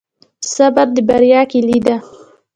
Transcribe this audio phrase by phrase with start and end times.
[0.53, 1.95] صبر د بریا کیلي ده